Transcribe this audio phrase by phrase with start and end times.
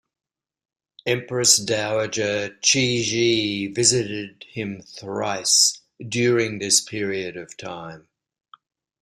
[1.05, 8.07] Empress Dowager Cixi visited him thrice during this period of time.